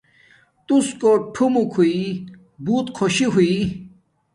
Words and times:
تُوس 0.65 0.87
کوٹ 1.01 1.21
ٹھوموک 1.33 1.71
ہوݵ 1.75 1.99
بوت 2.63 2.87
خوشی 2.97 3.27
ہوݵ 3.33 3.53